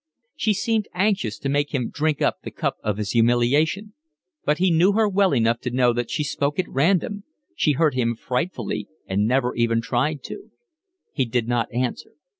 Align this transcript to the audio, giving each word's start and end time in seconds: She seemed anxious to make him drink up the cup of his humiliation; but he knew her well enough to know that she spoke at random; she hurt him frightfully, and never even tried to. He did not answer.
She 0.35 0.55
seemed 0.55 0.87
anxious 0.95 1.37
to 1.37 1.47
make 1.47 1.75
him 1.75 1.91
drink 1.91 2.23
up 2.23 2.37
the 2.41 2.49
cup 2.49 2.77
of 2.83 2.97
his 2.97 3.11
humiliation; 3.11 3.93
but 4.43 4.57
he 4.57 4.71
knew 4.71 4.93
her 4.93 5.07
well 5.07 5.31
enough 5.31 5.59
to 5.59 5.69
know 5.69 5.93
that 5.93 6.09
she 6.09 6.23
spoke 6.23 6.57
at 6.57 6.67
random; 6.67 7.23
she 7.55 7.73
hurt 7.73 7.93
him 7.93 8.15
frightfully, 8.15 8.87
and 9.05 9.27
never 9.27 9.53
even 9.55 9.79
tried 9.79 10.23
to. 10.23 10.49
He 11.13 11.25
did 11.25 11.47
not 11.47 11.71
answer. 11.71 12.13